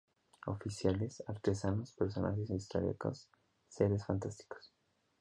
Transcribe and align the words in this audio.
Oficiales, 0.47 1.21
artesanos, 1.27 1.91
personajes 1.93 2.49
históricos, 2.49 3.27
seres 3.67 4.03
fantásticos. 4.03 4.73